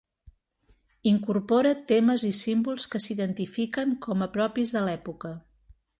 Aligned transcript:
Incorpora 1.13 1.73
temes 1.91 2.25
i 2.31 2.33
símbols 2.39 2.89
que 2.95 3.03
s'identifiquen 3.07 3.95
com 4.07 4.29
a 4.29 4.33
propis 4.39 4.77
de 4.79 4.85
l'època. 4.89 5.35